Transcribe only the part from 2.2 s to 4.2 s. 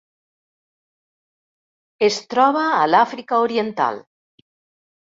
troba a l'Àfrica oriental.